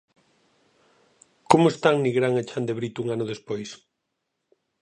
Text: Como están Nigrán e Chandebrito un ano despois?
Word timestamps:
Como 1.51 1.65
están 1.73 1.95
Nigrán 2.03 2.33
e 2.41 2.43
Chandebrito 2.49 2.97
un 3.03 3.07
ano 3.15 3.29
despois? 3.31 3.69